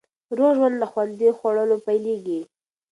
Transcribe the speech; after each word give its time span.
روغ 0.37 0.51
ژوند 0.57 0.75
له 0.81 0.87
خوندي 0.91 1.29
خوړو 1.37 1.77
پیلېږي. 1.85 2.39